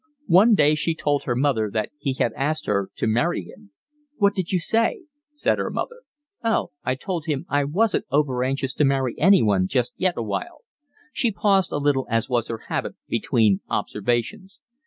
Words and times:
One 0.33 0.55
day 0.55 0.73
she 0.73 0.95
told 0.95 1.25
her 1.25 1.35
mother 1.35 1.69
that 1.71 1.91
he 1.99 2.13
had 2.13 2.33
asked 2.33 2.65
her 2.65 2.89
to 2.95 3.05
marry 3.05 3.43
him. 3.43 3.69
"What 4.17 4.33
did 4.33 4.51
you 4.51 4.57
say?" 4.57 5.05
said 5.35 5.59
her 5.59 5.69
mother. 5.69 6.01
"Oh, 6.43 6.71
I 6.83 6.95
told 6.95 7.27
him 7.27 7.45
I 7.47 7.65
wasn't 7.65 8.05
over 8.09 8.43
anxious 8.43 8.73
to 8.73 8.83
marry 8.83 9.13
anyone 9.19 9.67
just 9.67 9.93
yet 9.97 10.15
awhile." 10.17 10.61
She 11.13 11.31
paused 11.31 11.71
a 11.71 11.77
little 11.77 12.07
as 12.09 12.27
was 12.27 12.47
her 12.47 12.61
habit 12.67 12.95
between 13.09 13.61
observations. 13.69 14.59